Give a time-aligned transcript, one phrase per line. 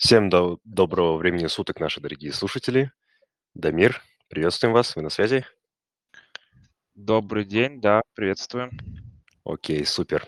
[0.00, 2.90] Всем до- доброго времени суток, наши дорогие слушатели.
[3.52, 5.44] Дамир, приветствуем вас, вы на связи?
[6.94, 8.70] Добрый день, да, приветствуем.
[9.44, 10.26] Окей, супер.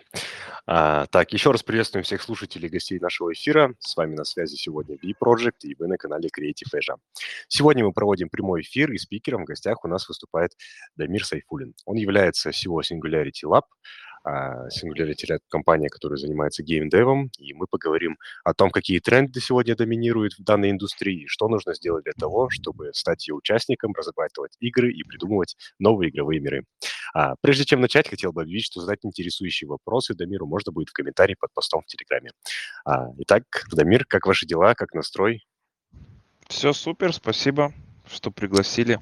[0.67, 3.75] А, так, еще раз приветствуем всех слушателей и гостей нашего эфира.
[3.79, 6.99] С вами на связи сегодня V-Project, и вы на канале Creative Asia.
[7.49, 10.51] Сегодня мы проводим прямой эфир, и спикером в гостях у нас выступает
[10.97, 11.73] Дамир Сайфулин.
[11.87, 13.63] Он является всего Singularity Lab,
[14.27, 20.35] Singularity Lab– компания, которая занимается геймдевом, и мы поговорим о том, какие тренды сегодня доминируют
[20.35, 25.03] в данной индустрии, что нужно сделать для того, чтобы стать ее участником, разрабатывать игры и
[25.03, 26.65] придумывать новые игровые миры.
[27.15, 30.93] А, прежде чем начать, хотел бы объявить, что задать интересующие вопросы Дамиру можно будет в
[30.93, 32.31] комментарии под постом в Телеграме.
[32.85, 35.45] А, итак, Дамир, как ваши дела, как настрой?
[36.49, 37.73] Все супер, спасибо,
[38.07, 38.99] что пригласили.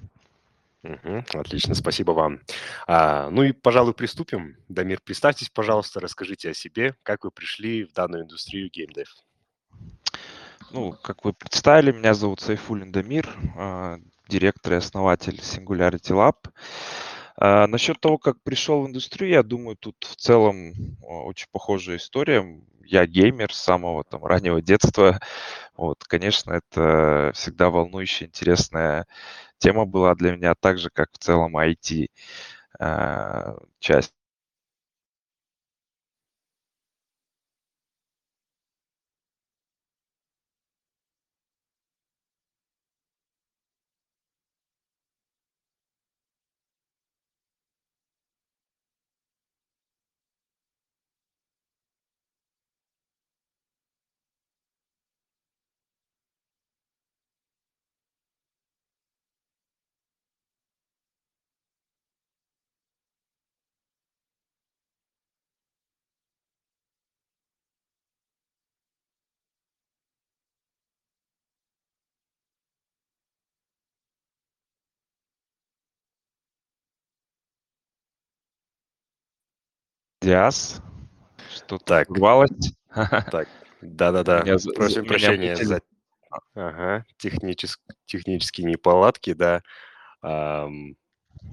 [0.83, 2.41] Мгм, отлично, спасибо вам.
[2.87, 4.57] А, ну и, пожалуй, приступим.
[4.69, 9.15] Дамир, представьтесь, пожалуйста, расскажите о себе, как вы пришли в данную индустрию геймдев.
[10.71, 16.37] Ну, как вы представили, меня зовут Сайфулин Дамир, а, директор и основатель Singularity Lab.
[17.37, 20.73] А, насчет того, как пришел в индустрию, я думаю, тут в целом
[21.03, 22.47] очень похожая история.
[22.85, 25.21] Я геймер с самого там раннего детства.
[25.77, 29.07] Вот, конечно, это всегда волнующая, интересная
[29.61, 32.09] тема была для меня, так же, как в целом IT
[80.21, 80.83] Диас,
[81.49, 82.09] что-то Так.
[82.09, 82.51] прервалось.
[83.31, 83.49] Так,
[83.81, 84.45] да-да-да,
[84.75, 85.81] просим прощения за
[86.55, 89.63] ага, техничес- технические неполадки, да.
[90.23, 90.95] Ам,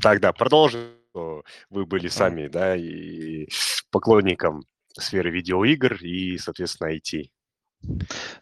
[0.01, 0.97] Так, да, продолжим.
[1.11, 3.47] что Вы были сами, да, и
[3.89, 4.63] поклонником
[4.93, 7.31] сферы видеоигр и, соответственно, IT.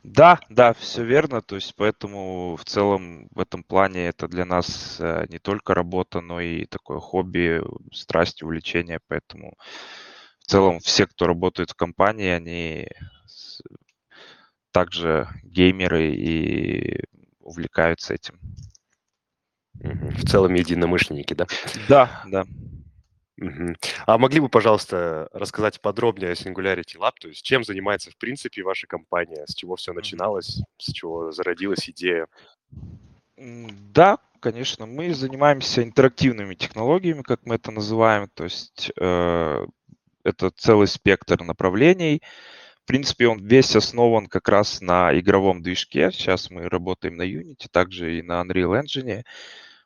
[0.03, 1.41] Да, да, все верно.
[1.41, 6.22] То есть поэтому в целом в этом плане это для нас э, не только работа,
[6.22, 7.62] но и такое хобби,
[7.94, 9.00] страсть, увлечение.
[9.08, 9.56] Поэтому
[10.46, 12.88] в целом все, кто работает в компании, они
[14.72, 17.04] также геймеры и
[17.40, 18.40] увлекаются этим.
[19.74, 21.48] В целом единомышленники, да?
[21.90, 22.46] Да, да.
[24.06, 28.62] А могли бы, пожалуйста, рассказать подробнее о Singularity Lab, то есть чем занимается в принципе
[28.62, 32.28] ваша компания, с чего все начиналось, с чего зародилась идея?
[33.36, 38.30] Да, конечно, мы занимаемся интерактивными технологиями, как мы это называем.
[38.36, 39.66] То есть э,
[40.25, 42.22] это целый спектр направлений.
[42.84, 46.12] В принципе, он весь основан как раз на игровом движке.
[46.12, 49.24] Сейчас мы работаем на Unity, также и на Unreal Engine.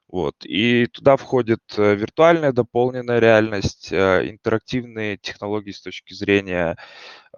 [0.10, 0.36] Вот.
[0.44, 6.78] И туда входит э, виртуальная дополненная реальность, э, интерактивные технологии с точки зрения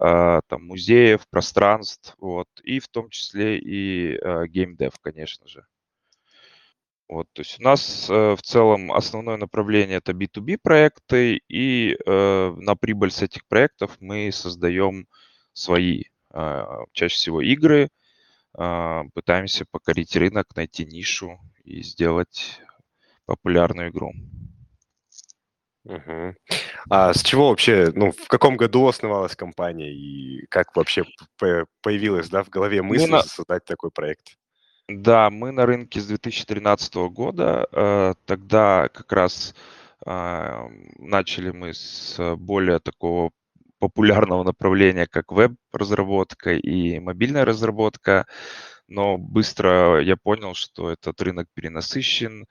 [0.00, 4.18] э, там, музеев, пространств, вот, и в том числе и
[4.48, 5.66] геймдев, конечно же.
[7.12, 12.54] Вот, то есть у нас э, в целом основное направление это B2B проекты, и э,
[12.56, 15.06] на прибыль с этих проектов мы создаем
[15.52, 17.90] свои, э, чаще всего игры,
[18.56, 22.62] э, пытаемся покорить рынок, найти нишу и сделать
[23.26, 24.14] популярную игру.
[25.84, 26.34] Мгм.
[26.88, 31.04] А с чего вообще, ну, в каком году основалась компания и как вообще
[31.82, 34.38] появилась, да, в голове Мы мысль на, создать такой проект?
[35.00, 37.66] Да, мы на рынке с 2013 года.
[37.72, 39.54] э, Тогда как раз
[40.04, 43.30] а, начали мы с более такого
[43.78, 48.26] популярного направления, как веб-разработка и мобильная разработка.
[48.88, 52.46] Но быстро я понял, что этот рынок перенасыщен,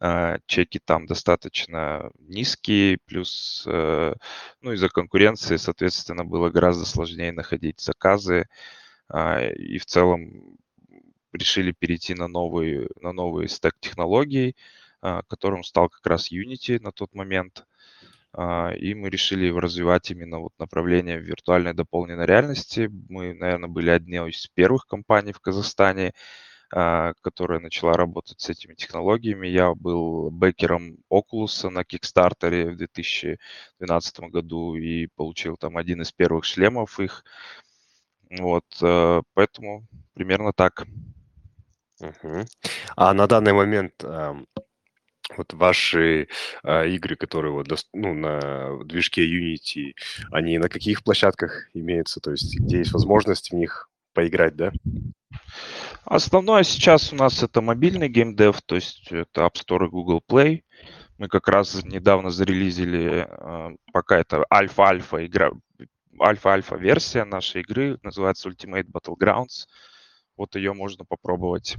[0.00, 4.14] а, чеки там достаточно низкие, плюс, э,
[4.62, 8.46] ну, из-за конкуренции, соответственно, было гораздо сложнее находить заказы,
[9.08, 10.56] а, и в целом
[11.32, 14.56] решили перейти на новый, на новый стек технологий,
[15.00, 17.66] а, которым стал как раз Unity на тот момент.
[18.34, 22.90] А, И мы решили развивать именно вот направление виртуальной дополненной реальности.
[23.08, 26.12] Мы, наверное, были одни из первых компаний в Казахстане,
[26.74, 29.46] а, которая начала работать с этими технологиями.
[29.48, 36.44] Я был бэкером Oculus на Kickstarter в 2012 году и получил там один из первых
[36.44, 37.24] шлемов их.
[38.30, 40.86] Вот, э, поэтому примерно так.
[42.02, 42.46] Мгм.
[42.96, 44.04] А на данный момент,
[45.36, 46.28] вот ваши,
[46.62, 49.94] а, игры, которые вот ну, на движке Unity,
[50.30, 52.20] они на каких площадках имеются?
[52.20, 54.72] То есть где есть возможность в них поиграть, да?
[56.04, 60.62] Основное сейчас у нас это мобильный геймдев, то есть это App Store и Google Play.
[61.18, 65.52] Мы как раз недавно зарелизили, э, пока это альфа-альфа игра,
[66.20, 69.66] альфа-альфа версия нашей игры, называется Ultimate Battlegrounds.
[70.36, 71.76] Вот ее можно попробовать.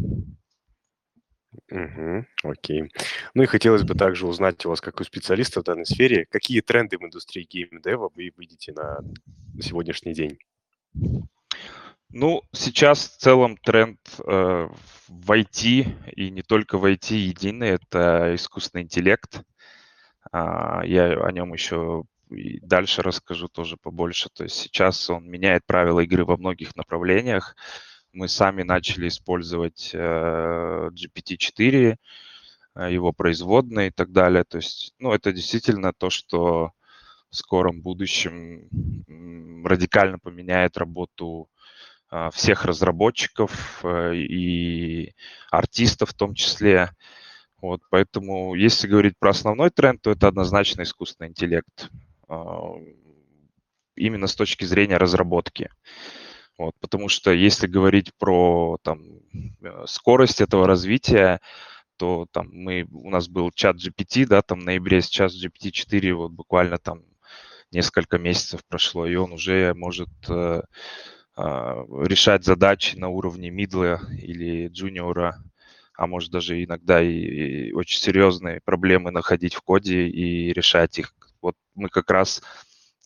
[1.69, 2.25] Мгм.
[2.44, 2.91] Окей.
[3.33, 6.61] Ну и хотелось бы также узнать у вас, как у специалиста в данной сфере, какие
[6.61, 9.00] тренды в индустрии геймдева вы видите на
[9.61, 10.38] сегодняшний день?
[12.09, 14.69] Ну, сейчас в целом тренд э,
[15.07, 19.41] в IT, и не только в IT единый, это искусственный интеллект.
[20.31, 24.29] А, я о нем еще и дальше расскажу тоже побольше.
[24.31, 27.55] То есть сейчас он меняет правила игры во многих направлениях.
[28.13, 31.98] Мы сами начали использовать э, GPT-4,
[32.75, 34.44] э, его производные и так далее.
[34.44, 36.71] То есть, ну, это действительно то, что
[37.30, 38.69] в скором будущем
[39.65, 41.50] радикально поменяет работу
[42.15, 45.15] а, всех разработчиков э, и
[45.50, 46.92] артистов в том числе.
[47.60, 51.89] Вот, поэтому, если говорить про основной тренд, то это однозначно искусственный интеллект.
[52.27, 52.75] А,
[53.95, 55.71] именно с точки зрения разработки.
[56.57, 59.01] Вот, потому что если говорить про там,
[59.61, 61.39] э, скорость этого развития,
[61.97, 66.31] то там мы, у нас был чат GPT, да, там в ноябре, сейчас GPT-4 вот
[66.31, 67.03] буквально там
[67.71, 70.61] несколько месяцев прошло, и он уже может э,
[71.35, 75.44] а, решать задачи на уровне мидла или джуниора,
[75.95, 81.15] а может даже иногда и, и очень серьезные проблемы находить в коде и решать их.
[81.41, 82.44] Вот мы как раз,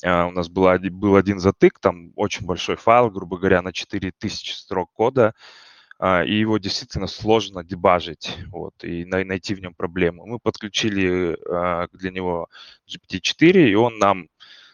[0.03, 4.91] у нас был, был один затык, там очень большой файл, грубо говоря, на 4000 строк
[4.93, 5.33] кода,
[5.99, 10.25] а, и его действительно сложно дебажить вот, и найти в нем проблему.
[10.27, 11.37] Мы подключили
[11.97, 12.47] для него
[12.87, 14.27] GPT-4, и он нам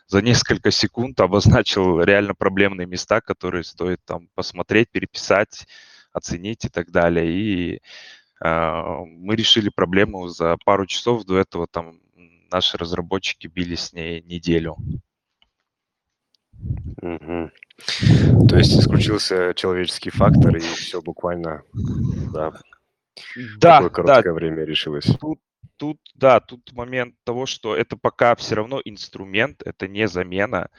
[0.08, 5.66] за несколько секунд обозначил реально проблемные места, которые стоит там посмотреть, переписать,
[6.12, 7.32] оценить и так далее.
[7.32, 7.82] И
[8.42, 11.24] мы решили проблему за пару часов.
[11.24, 12.00] До этого там
[12.52, 14.78] наши разработчики били с ней неделю.
[17.02, 17.52] Угу.
[18.48, 21.64] То есть исключился человеческий фактор, и все буквально
[22.34, 22.54] да,
[23.60, 24.34] да, такое короткое да.
[24.34, 25.06] время решилось.
[25.20, 25.40] Тут
[25.78, 30.70] тут, да, тут момент того, что это пока все равно инструмент, это не замена.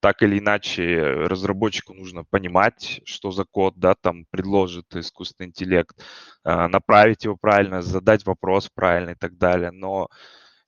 [0.00, 5.96] Так или иначе, разработчику нужно понимать, что за код, да, там предложит искусственный интеллект,
[6.44, 9.70] а, направить его правильно, задать вопрос правильно и так далее.
[9.70, 10.08] Но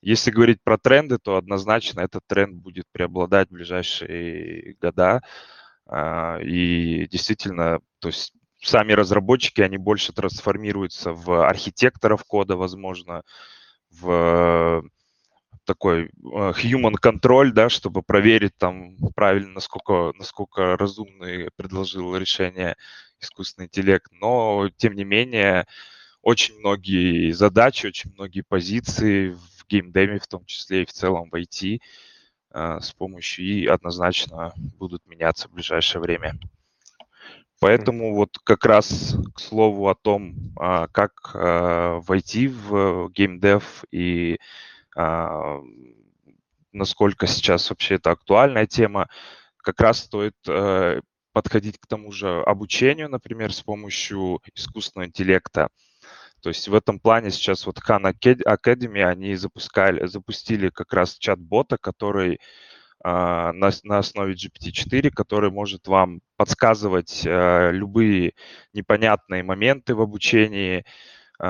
[0.05, 5.23] если говорить про тренды, то однозначно этот тренд будет преобладать в ближайшие года.
[5.87, 13.23] А, и действительно, то есть сами разработчики, они больше трансформируются в архитекторов кода, возможно,
[13.91, 14.85] в
[15.65, 22.77] такой э, human control, да, чтобы проверить там правильно, насколько, насколько разумный предложил решение
[23.21, 24.11] искусственный интеллект.
[24.13, 25.67] Но, тем не менее,
[26.21, 31.35] очень многие задачи, очень многие позиции в геймдеме, в том числе и в целом в
[31.35, 31.81] IT,
[32.55, 36.39] э, с помощью и однозначно будут меняться в ближайшее время.
[37.61, 44.39] Поэтому вот как раз к слову о том, а, как а, войти в геймдев и
[44.95, 45.61] а,
[46.73, 49.09] насколько сейчас вообще это актуальная тема,
[49.57, 51.01] как раз стоит э,
[51.33, 55.69] подходить к тому же обучению, например, с помощью искусственного интеллекта.
[56.45, 61.79] То есть в этом плане сейчас вот Khan Academy, они запускали, запустили как раз чат-бота,
[61.79, 62.39] который
[63.03, 68.35] а, на, на основе GPT-4, который может вам подсказывать э, любые
[68.75, 70.85] непонятные моменты в обучении.
[71.41, 71.47] Э,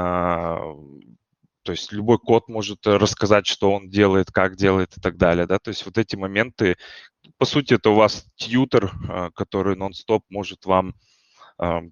[1.64, 5.48] то есть любой код может рассказать, что он делает, как делает и так далее.
[5.48, 5.58] Да?
[5.58, 6.76] То есть вот эти моменты,
[7.38, 10.94] по сути, это у вас тьютер, э, который нон-стоп может вам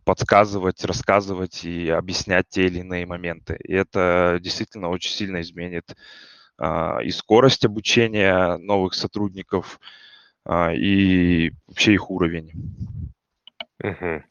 [0.04, 3.56] подсказывать, рассказывать и объяснять те или иные моменты.
[3.62, 5.94] И это действительно очень сильно изменит
[6.58, 9.80] а, и скорость обучения новых сотрудников,
[10.44, 12.52] а, и вообще их уровень.
[13.82, 14.22] Угу.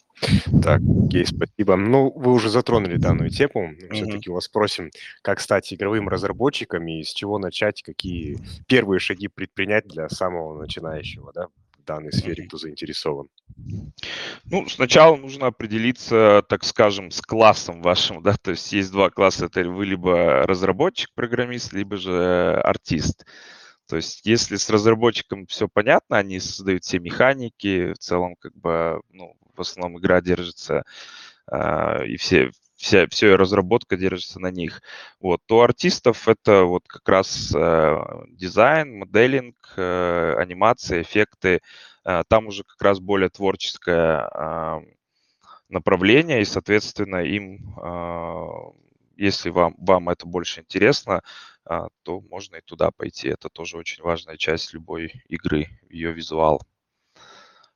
[0.61, 1.75] Так, Гей, спасибо.
[1.75, 3.73] Ну, вы уже затронули данную тему.
[3.91, 4.91] Все-таки у вас спросим,
[5.23, 11.33] как стать игровым разработчиком и с чего начать, какие первые шаги предпринять для самого начинающего,
[11.33, 11.47] да,
[11.81, 13.27] в данной сфере, кто заинтересован?
[14.45, 19.45] Ну, сначала нужно определиться, так скажем, с классом вашим, да, то есть есть два класса,
[19.45, 23.25] это вы либо разработчик, программист, либо же артист.
[23.87, 29.01] То есть если с разработчиком все понятно, они создают все механики, в целом как бы,
[29.09, 30.83] ну, в основном игра держится,
[31.51, 34.81] э, и все, вся, вся разработка держится на них.
[35.19, 35.41] Вот.
[35.45, 37.97] То артистов это вот как раз э,
[38.29, 41.61] дизайн, моделинг, э, анимация, эффекты.
[42.03, 44.79] Э, там уже как раз более творческое э,
[45.69, 48.45] направление, и, соответственно, им, э,
[49.17, 51.21] если вам, вам это больше интересно,
[51.69, 53.29] э, то можно и туда пойти.
[53.29, 56.61] Это тоже очень важная часть любой игры, ее визуал.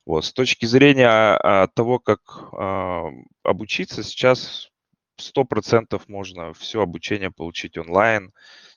[0.04, 0.24] Вот.
[0.24, 2.20] С точки зрения а, того, как
[2.52, 3.10] а,
[3.42, 4.70] обучиться, сейчас
[5.16, 8.32] 100% можно все обучение получить онлайн,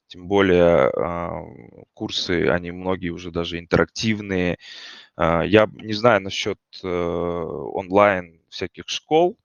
[0.08, 1.44] тем более а,
[1.94, 4.58] курсы, они многие уже даже интерактивные.
[5.16, 9.38] А, я не знаю насчет а, онлайн всяких школ,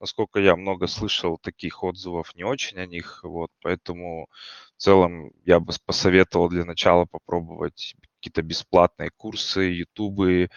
[0.00, 4.28] насколько я много слышал таких отзывов, не очень о них, вот, поэтому
[4.76, 10.50] в целом я бы посоветовал для начала попробовать какие-то бесплатные курсы, ютубы,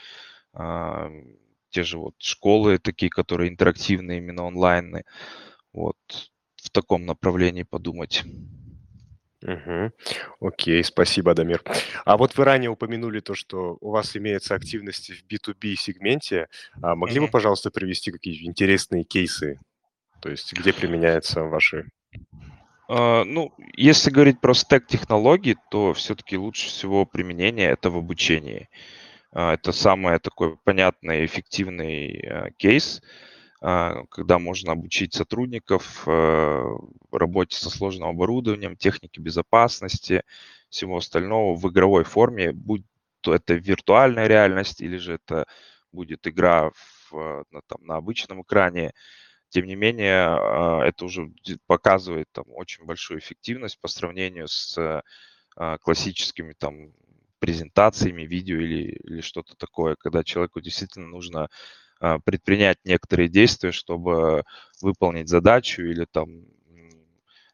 [0.53, 5.03] те же вот школы такие, которые интерактивные, именно онлайны.
[5.73, 5.97] Вот
[6.55, 8.23] в таком направлении подумать.
[9.43, 9.91] Угу.
[10.39, 11.63] Окей, спасибо, Дамир.
[12.05, 16.47] А вот вы ранее упомянули то, что у вас имеется активность в B2B сегменте.
[16.81, 19.59] А могли бы, пожалуйста, привести какие-то интересные кейсы?
[20.21, 21.89] То есть где применяются ваши
[22.89, 28.67] Uh, ну, если говорить про стек технологий, то все-таки лучше всего применение это в обучении.
[29.33, 33.01] Uh, это самый такой понятный, эффективный uh, кейс.
[33.01, 33.30] А,
[33.61, 36.77] когда можно обучить сотрудников э,
[37.11, 40.23] работе со сложным оборудованием, технике безопасности,
[40.69, 42.83] всего остального в игровой форме, будь
[43.21, 45.45] то это виртуальная реальность или же это
[45.91, 48.93] будет игра в, на, там, на обычном экране.
[49.49, 51.31] Тем не менее, а, это уже
[51.67, 55.03] показывает там, очень большую эффективность по сравнению с
[55.55, 56.93] а, классическими там,
[57.39, 61.49] презентациями, видео или, или что-то такое, когда человеку действительно нужно а,
[62.25, 64.43] предпринять некоторые действия, чтобы
[64.81, 66.45] выполнить задачу или там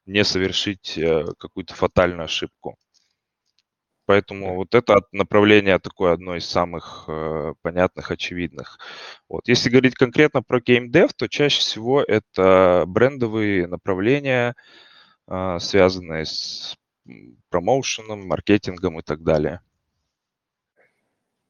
[0.07, 2.77] не совершить э, какую-то фатальную ошибку.
[4.05, 8.79] Поэтому вот это направление такое одно из самых э, понятных, очевидных.
[9.27, 9.49] Вот.
[9.49, 14.55] Если говорить конкретно про геймдев, то чаще всего это брендовые направления,
[15.27, 16.77] э, связанные с
[17.49, 19.59] промоушеном, маркетингом и так далее.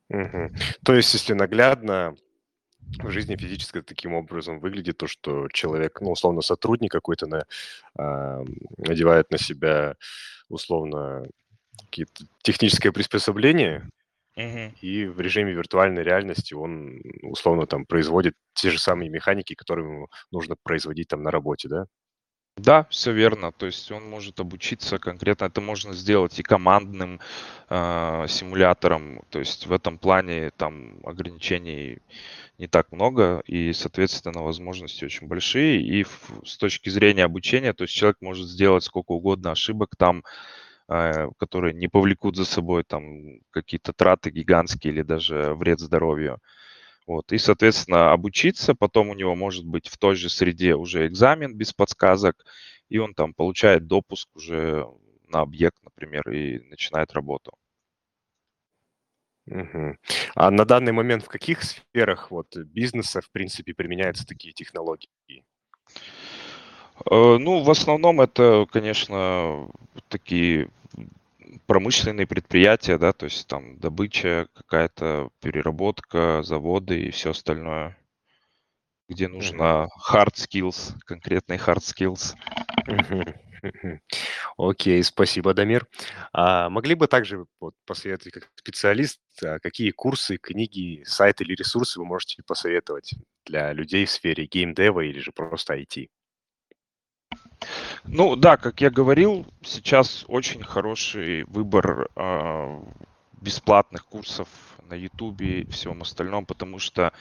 [0.09, 0.49] Угу.
[0.83, 2.15] То есть, если наглядно,
[2.99, 7.45] в жизни физически таким образом выглядит то, что человек, ну, условно, сотрудник какой-то на,
[7.97, 8.43] а,
[8.77, 9.95] надевает на себя,
[10.49, 11.27] условно,
[11.85, 13.87] какие-то техническое приспособление,
[14.35, 14.75] Мгм.
[14.81, 20.07] и в режиме виртуальной реальности он, условно, там производит те же самые механики, которые ему
[20.31, 21.85] нужно производить там на работе, да?
[22.57, 23.51] Да, все верно.
[23.51, 25.45] То есть он может обучиться конкретно.
[25.45, 27.19] Это можно сделать и командным
[27.69, 29.21] э, симулятором.
[29.29, 31.99] То есть в этом плане там ограничений
[32.57, 35.81] не так много, и, соответственно, возможности очень большие.
[35.81, 36.05] И
[36.43, 40.23] с точки зрения обучения, то есть человек может сделать сколько угодно ошибок там,
[40.89, 46.39] э, которые не повлекут за собой там какие-то траты гигантские или даже вред здоровью.
[47.07, 47.31] Вот.
[47.31, 51.73] И, соответственно, обучиться, потом у него может быть в той же среде уже экзамен без
[51.73, 52.45] подсказок,
[52.89, 54.85] и он там получает допуск уже
[55.29, 57.53] на объект, например, и начинает работу.
[59.47, 59.97] Мгм.
[60.35, 65.09] А на данный момент в каких сферах вот бизнеса, в принципе, применяются такие технологии?
[67.09, 69.69] Э, Ну, в основном это, конечно,
[70.09, 70.69] такие
[71.65, 77.97] промышленные предприятия, да, то есть там добыча, какая-то переработка, заводы и все остальное,
[79.07, 82.35] где нужно hard skills, конкретные hard skills.
[82.85, 83.33] Мгм.
[83.61, 84.01] Мгм.
[84.57, 85.87] Окей, спасибо, Дамир.
[86.33, 91.99] А могли бы также вот посоветовать как специалист, а, какие курсы, книги, сайты или ресурсы
[91.99, 93.13] вы можете посоветовать
[93.45, 96.09] для людей в сфере геймдева или же просто IT?
[98.05, 102.81] Ну да, как я говорил, сейчас очень хороший выбор а,
[103.41, 104.47] бесплатных курсов
[104.89, 107.11] на Ютубе и всем остальном, потому что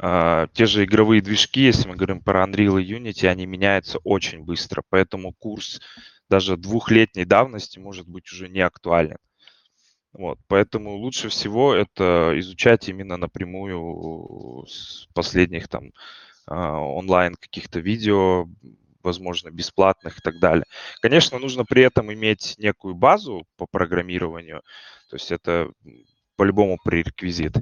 [0.00, 4.82] те же игровые движки, если мы говорим про Unreal и Unity, они меняются очень быстро,
[4.88, 5.80] поэтому курс
[6.30, 9.18] даже двухлетней давности может быть уже не актуален.
[10.12, 15.92] Вот, поэтому лучше всего это изучать именно напрямую с последних там
[16.46, 18.48] а, онлайн каких-то видео,
[19.02, 20.64] возможно, бесплатных и так далее.
[21.00, 24.62] Конечно, нужно при этом иметь некую базу по программированию,
[25.08, 25.70] то есть это
[26.40, 27.52] по-любому пререквизит.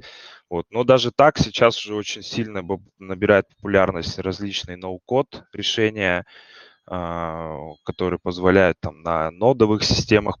[0.49, 0.65] Вот.
[0.71, 2.63] Но даже так сейчас уже очень сильно
[2.97, 6.23] набирает популярность различные ноу-код решения,
[6.85, 10.39] которые позволяют там на нодовых системах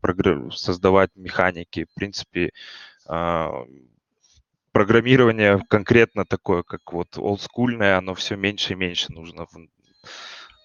[0.53, 1.83] создавать механики.
[1.91, 2.51] В принципе,
[4.71, 9.67] программирование конкретно такое, как вот олдскульное, оно все меньше и меньше нужно в,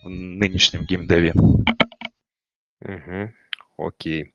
[0.04, 1.32] в нынешнем геймдеве.
[2.82, 3.32] Угу.
[3.76, 4.34] Окей.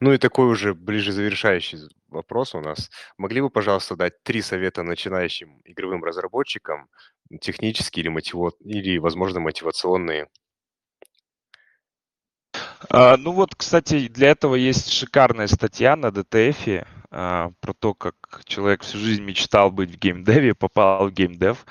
[0.00, 1.78] Ну и такой уже ближе завершающий
[2.08, 2.90] вопрос у нас.
[3.18, 6.88] Могли бы, пожалуйста, дать три совета начинающим игровым разработчикам,
[7.40, 8.52] технические или, мотиво...
[8.60, 10.28] или возможно, мотивационные?
[12.90, 18.14] А, ну вот, кстати, для этого есть шикарная статья на DTF а, про то, как
[18.44, 21.66] человек всю жизнь мечтал быть в геймдеве, попал в геймдев,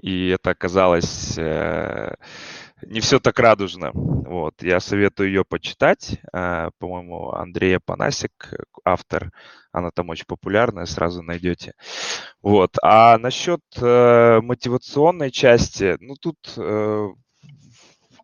[0.00, 2.14] и это оказалось э,
[2.82, 3.90] не все так радужно.
[3.92, 4.62] Вот.
[4.62, 6.20] Я советую ее почитать.
[6.32, 8.54] Э, по-моему, Андрея Панасик,
[8.84, 9.32] автор,
[9.72, 11.74] она там очень популярная, сразу найдете.
[12.42, 12.76] Вот.
[12.82, 17.08] А насчет э, мотивационной части, ну тут э,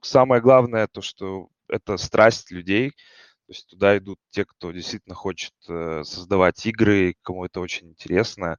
[0.02, 5.52] самое главное то, что это страсть людей, то есть туда идут те, кто действительно хочет
[5.68, 8.58] э, создавать игры, кому это очень интересно.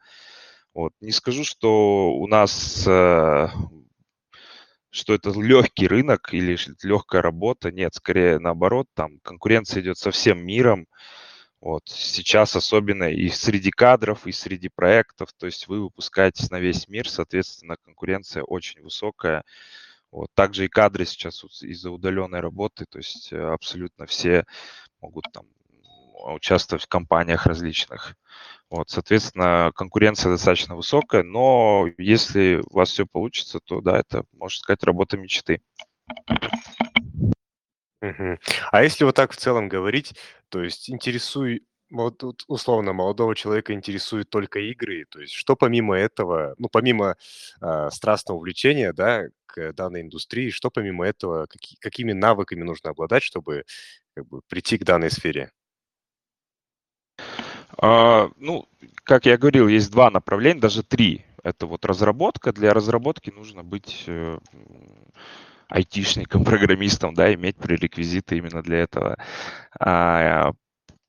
[0.73, 0.93] Вот.
[0.99, 2.85] Не скажу, что у нас
[4.95, 7.71] что это легкий рынок или легкая работа.
[7.71, 10.87] Нет, скорее наоборот, там конкуренция идет со всем миром.
[11.59, 16.87] Вот сейчас особенно и среди кадров, и среди проектов, то есть вы выпускаетесь на весь
[16.87, 19.43] мир, соответственно, конкуренция очень высокая.
[20.11, 20.29] Вот.
[20.33, 24.45] Также и кадры сейчас из-за удаленной работы, то есть э, абсолютно все
[25.01, 25.45] могут там
[26.33, 28.15] участвовать в компаниях различных.
[28.69, 34.57] Вот, соответственно, конкуренция достаточно высокая, но если у вас все получится, то да, это, можно
[34.57, 35.61] сказать, работа мечты.
[38.71, 40.13] А если вот так в целом говорить,
[40.49, 46.55] то есть интересуй, вот условно молодого человека интересуют только игры, то есть что помимо этого,
[46.57, 47.15] ну помимо
[47.61, 53.23] э, страстного увлечения, да, к данной индустрии, что помимо этого, какие, какими навыками нужно обладать,
[53.23, 53.63] чтобы
[54.15, 55.51] как бы прийти к данной сфере?
[57.77, 58.67] А, ну,
[59.03, 61.25] как я говорил, есть два направления, даже три.
[61.43, 62.51] Это вот разработка.
[62.51, 64.39] Для разработки нужно быть э,
[65.67, 69.17] айтишником, программистом, да, иметь пререквизиты именно для этого.
[69.79, 70.51] А,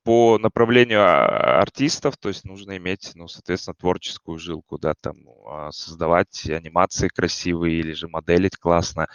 [0.03, 5.71] по направлению а, артистов, то есть нужно иметь, ну, соответственно, творческую жилку, да, там а,
[5.71, 9.07] создавать анимации красивые или же моделить классно.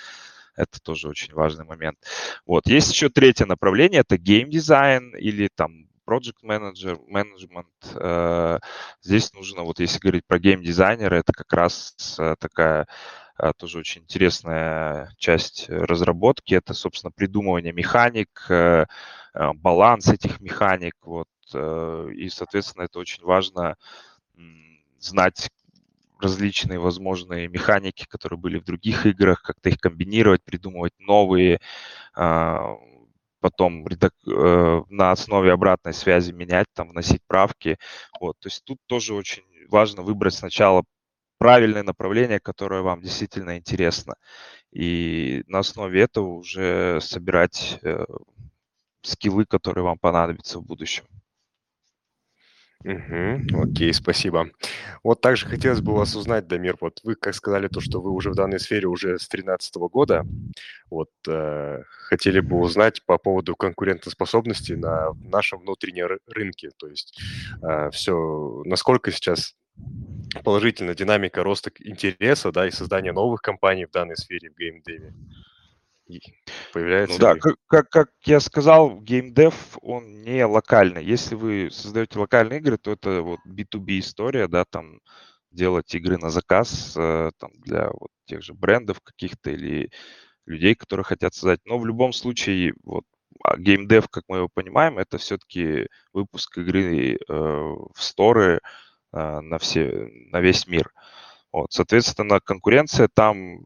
[0.54, 1.98] Это тоже очень важный момент.
[2.44, 2.66] Вот.
[2.66, 7.66] Есть еще третье направление, это геймдизайн или там project manager, management.
[7.94, 8.58] Э,
[9.00, 12.86] здесь нужно, вот если говорить про геймдизайнера, это как раз э, такая
[13.38, 16.54] э, тоже очень интересная часть разработки.
[16.54, 18.50] Это, собственно, придумывание механик,
[19.54, 20.94] баланс этих механик.
[21.02, 23.76] Вот, и, соответственно, это очень важно
[24.98, 25.50] знать
[26.20, 31.60] различные возможные механики, которые были в других играх, как-то их комбинировать, придумывать новые,
[33.42, 34.14] потом редак...
[34.26, 37.76] э, на основе обратной связи менять, там, вносить правки.
[38.20, 38.38] Вот.
[38.38, 40.84] То есть тут тоже очень важно выбрать сначала
[41.38, 44.14] правильное направление, которое вам действительно интересно.
[44.70, 48.06] И на основе этого уже собирать э,
[49.02, 51.04] скиллы, которые вам понадобятся в будущем.
[52.84, 54.50] Угу, окей, спасибо.
[55.04, 58.30] Вот также хотелось бы вас узнать, Дамир, вот вы как сказали то, что вы уже
[58.30, 60.26] в данной сфере уже с 2013 года,
[60.90, 67.20] вот э, хотели бы узнать по поводу конкурентоспособности на нашем внутреннем рынке, то есть
[67.62, 69.54] э, все, насколько сейчас
[70.44, 75.14] положительна динамика роста интереса, да, и создания новых компаний в данной сфере в геймдеве.
[76.72, 81.04] Появляется ну да, как, как, как я сказал, геймдев, он не локальный.
[81.04, 85.00] Если вы создаете локальные игры, то это вот B2B история, да, там
[85.50, 89.90] делать игры на заказ э, там, для вот тех же брендов каких-то или
[90.46, 91.60] людей, которые хотят создать.
[91.64, 93.04] Но в любом случае, вот
[93.42, 98.60] а геймдев, как мы его понимаем, это все-таки выпуск игры э, в сторы
[99.12, 100.92] э, на, все, на весь мир.
[101.52, 103.60] Вот, соответственно, конкуренция там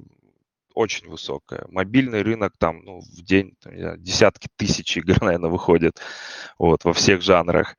[0.76, 1.64] очень высокая.
[1.68, 6.00] Мобильный рынок там ну, в день там, десятки тысяч игр, наверное, выходит
[6.58, 7.76] вот, во всех жанрах.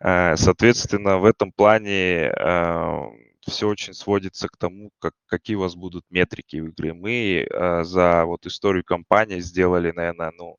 [0.00, 3.00] Э, соответственно, в этом плане э,
[3.46, 6.94] все очень сводится к тому, как, какие у вас будут метрики в игре.
[6.94, 10.56] Мы э, за вот историю компании сделали, наверное, ну,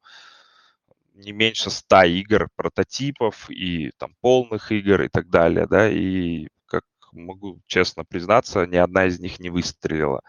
[1.15, 6.83] не меньше 100 игр, прототипов и там полных игр и так далее, да, и как
[7.11, 10.21] могу честно признаться, ни одна из них не выстрелила.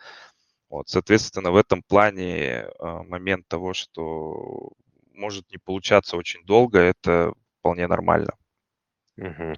[0.73, 4.73] Вот, соответственно, в этом плане а, момент того, что
[5.13, 8.33] может не получаться очень долго, это вполне нормально.
[9.19, 9.55] Мгм.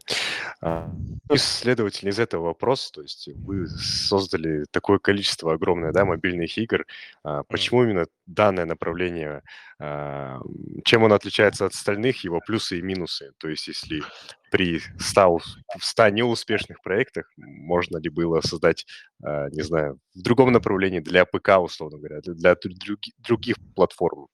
[0.62, 0.90] А,
[1.28, 6.84] ну, следовательно, из этого вопрос, то есть вы создали такое количество огромное, да, мобильных игр.
[7.22, 9.42] А, почему именно данное направление,
[9.80, 10.40] а,
[10.84, 13.32] чем оно отличается от остальных, его плюсы и минусы?
[13.38, 14.02] То есть если
[14.50, 18.86] при 100 ус в 100 неуспешных проектах можно ли было создать,
[19.22, 24.26] а, не знаю, в другом направлении для ПК, условно говоря, для для други других платформ?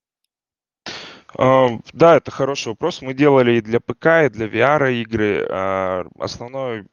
[1.37, 3.03] Да, это хороший вопрос.
[3.03, 5.47] Мы делали и для ПК, и для VR игры.
[5.49, 6.87] А, основной,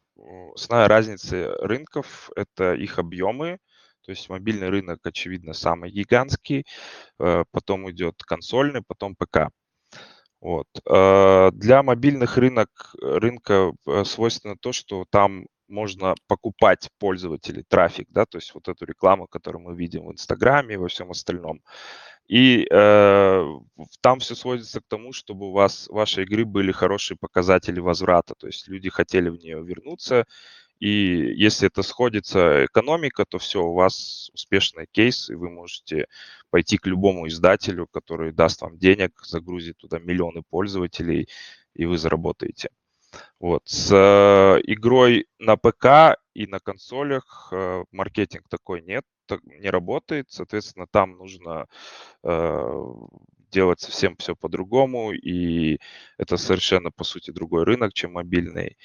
[0.55, 3.59] основная разница рынков– это их объемы.
[4.05, 6.65] То есть мобильный рынок, очевидно, самый гигантский,
[7.19, 9.49] э, потом идет консольный, потом ПК.
[10.39, 10.67] Вот.
[10.89, 12.69] А, для мобильных рынок,
[13.01, 18.85] рынка э, свойственно то, что там можно покупать пользователей, трафик, да, то есть вот эту
[18.85, 21.61] рекламу, которую мы видим в Инстаграме и во всем остальном.
[22.27, 23.45] И э,
[24.01, 28.47] там все сводится к тому, чтобы у вас, вашей игры были хорошие показатели возврата, то
[28.47, 30.25] есть люди хотели в нее вернуться,
[30.79, 36.07] и если это сходится экономика, то все, у вас успешный кейс, и вы можете
[36.51, 41.27] пойти к любому издателю, который даст вам денег, загрузит туда миллионы пользователей,
[41.73, 42.69] и вы заработаете.
[43.39, 43.63] Вот.
[43.65, 50.27] С э, игрой на ПК и на консолях э, маркетинг такой нет, так не работает.
[50.29, 51.67] Соответственно, там нужно
[52.23, 52.83] э,
[53.51, 55.79] делать совсем все по-другому, и
[56.17, 58.77] это совершенно, по сути, другой рынок, чем мобильный.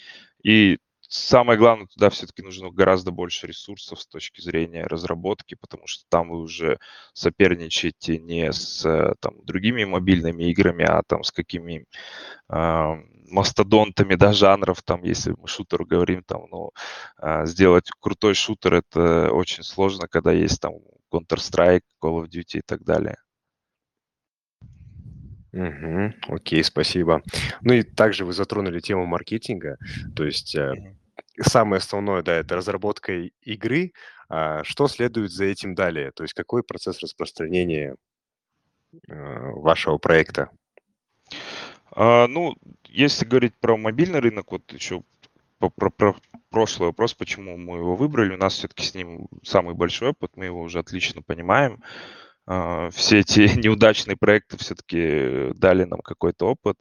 [0.43, 0.79] И
[1.13, 6.31] самое главное, туда все-таки нужно гораздо больше ресурсов с точки зрения разработки, потому что там
[6.31, 6.79] вы уже
[7.13, 8.83] соперничаете не с
[9.21, 11.85] там, другими мобильными играми, а там с какими
[12.49, 12.95] э,
[13.33, 16.71] мастодонтами да, жанров, там, если мы шутер говорим, там, ну,
[17.21, 20.75] э, сделать крутой шутер это очень сложно, когда есть там
[21.13, 23.17] Counter-Strike, Call of Duty и так далее.
[25.53, 27.23] Угу, окей, спасибо.
[27.61, 29.77] Ну и также вы затронули тему маркетинга,
[30.17, 30.97] то есть mm-hmm
[31.41, 33.93] самое основное, да, это разработка игры.
[34.29, 36.11] А что следует за этим далее?
[36.13, 37.97] То есть какой процесс распространения
[39.09, 40.51] э, вашего проекта?
[41.95, 42.57] А, ну,
[42.89, 45.03] если говорить про мобильный рынок, вот еще
[45.59, 46.17] про, про, про
[46.51, 50.47] прошлый вопрос, почему мы его выбрали, у нас все-таки с ним самый большой опыт, мы
[50.47, 51.83] его уже отлично понимаем.
[52.45, 56.79] А, все эти неудачные проекты все-таки дали нам какой-то опыт.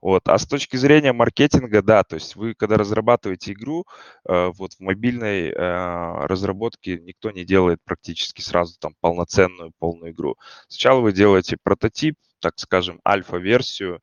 [0.00, 0.28] Вот.
[0.28, 3.86] А с точки зрения маркетинга, да, то есть вы, когда разрабатываете игру,
[4.24, 10.36] а, вот в мобильной а, разработке никто не делает практически сразу там полноценную полную игру.
[10.68, 14.00] Сначала вы делаете прототип, так скажем, альфа-версию,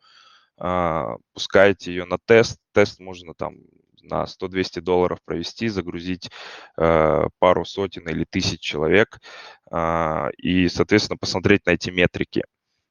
[0.57, 2.59] пускаете ее на тест.
[2.73, 3.57] Тест можно там
[4.09, 6.29] на 100-200 долларов провести, загрузить
[6.77, 9.19] э, пару сотен или тысяч человек
[9.71, 12.43] э, и, соответственно, посмотреть на эти метрики.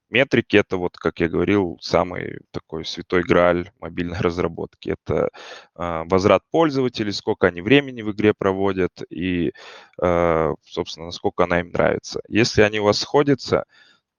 [0.09, 4.91] Метрики это вот, как я говорил, самый такой святой грааль мобильной разработки.
[4.91, 5.31] Это
[5.75, 9.53] э, возврат пользователей, сколько они времени в игре проводят и,
[10.01, 12.21] э, собственно, насколько она им нравится.
[12.29, 13.65] Если они у вас сходятся,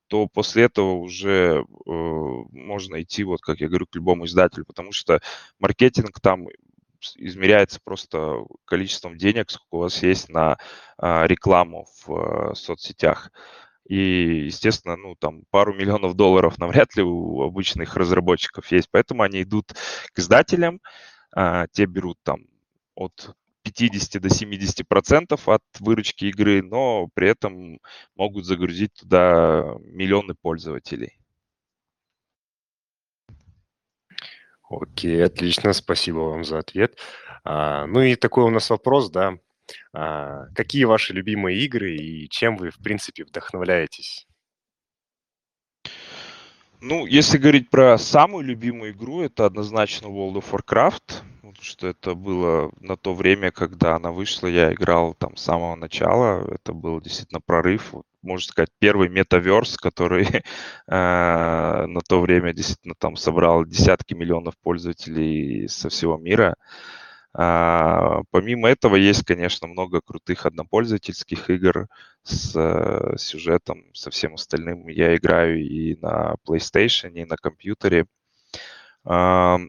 [0.08, 4.92] то после этого уже э, можно идти, вот как я говорю, к любому издателю, потому
[4.92, 5.22] что
[5.60, 6.48] маркетинг там
[7.16, 10.58] измеряется просто количеством денег, сколько у вас есть на
[10.98, 12.12] а, рекламу в
[12.52, 13.32] а, соцсетях.
[13.88, 18.90] И, естественно, ну, там пару миллионов долларов навряд ли у обычных разработчиков есть.
[18.92, 19.74] Поэтому они идут
[20.14, 20.82] к издателям,
[21.32, 22.42] а, те берут там
[22.96, 23.36] от
[23.72, 27.80] 50 до 70 процентов от выручки игры, но при этом
[28.16, 31.20] могут загрузить туда миллионы пользователей.
[34.70, 36.98] Окей, отлично, спасибо вам за ответ.
[37.44, 39.38] А, ну и такой у нас вопрос, да.
[39.94, 44.28] А, какие ваши любимые игры и чем вы, в принципе, вдохновляетесь?
[46.80, 51.24] Ну, если говорить про самую любимую игру, это однозначно World of Warcraft,
[51.60, 56.46] что это было на то время, когда она вышла, я играл там с самого начала,
[56.52, 57.94] это был действительно прорыв
[58.28, 60.42] можно сказать, первый метаверс, который э,
[60.88, 66.56] на то время действительно там собрал десятки миллионов пользователей со всего мира.
[67.34, 71.88] А, помимо этого есть, конечно, много крутых однопользовательских игр
[72.24, 74.88] с э, сюжетом, со всем остальным.
[74.88, 78.08] Я играю и на PlayStation, и на компьютере.
[79.06, 79.60] А,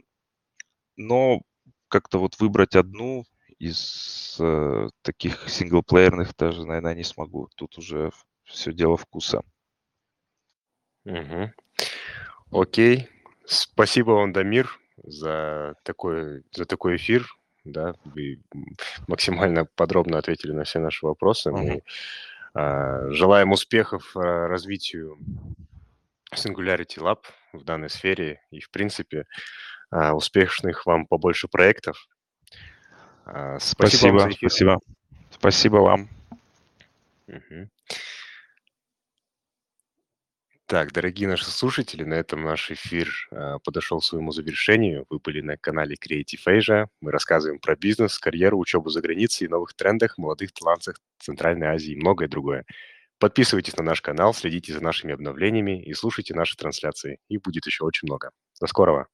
[0.97, 1.41] но
[1.89, 3.25] как-то вот выбрать одну
[3.59, 7.49] из э, таких синглплеерных даже, наверное, не смогу.
[7.57, 8.11] Тут уже
[8.45, 9.43] все дело вкуса.
[11.05, 11.53] Угу.
[12.53, 13.09] Окей.
[13.45, 17.27] Спасибо вам, Дамир, за такой, за такой эфир.
[17.65, 18.41] Да, вы
[19.07, 21.51] максимально подробно ответили на все наши вопросы.
[21.51, 21.83] Мы угу.
[22.55, 25.19] а, желаем успехов а, развитию
[26.35, 27.21] Singularity Lab
[27.53, 28.43] в данной сфере.
[28.51, 29.25] И, в принципе,
[29.91, 32.09] успешных вам побольше проектов.
[33.25, 34.39] А, спасибо, спасибо.
[34.39, 34.81] Спасибо,
[35.31, 36.09] спасибо вам.
[37.27, 37.69] Угу.
[40.69, 45.07] Так, дорогие наши слушатели, на этом наш эфир э, подошел к своему завершению.
[45.09, 46.89] Вы были на канале Creative Asia.
[47.01, 51.97] Мы рассказываем про бизнес, карьеру, учебу за границей, новых трендах, молодых талантах Центральной Азии и
[51.97, 52.67] многое другое.
[53.19, 57.19] Подписывайтесь на наш канал, следите за нашими обновлениями и слушайте наши трансляции.
[57.29, 58.31] Их будет еще очень много.
[58.61, 59.09] До скорого!